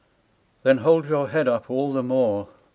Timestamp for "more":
2.01-2.47